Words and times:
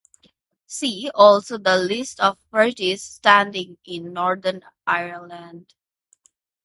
See 0.65 1.11
also 1.13 1.59
the 1.59 1.77
list 1.77 2.19
of 2.21 2.39
parties 2.49 3.03
standing 3.03 3.77
in 3.85 4.13
Northern 4.13 4.65
Ireland. 4.87 5.75